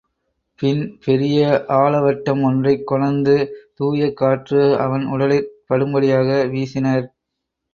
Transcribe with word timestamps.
பின் 0.59 0.97
பெரிய 1.03 1.41
ஆலவட்டம் 1.75 2.41
ஒன்றைக் 2.43 2.87
கொணர்ந்து 2.87 3.35
தூயகாற்று 3.79 4.63
அவன் 4.77 5.05
உடலிற் 5.07 5.53
படும்படியாக 5.69 6.29
வீசினர். 6.47 7.07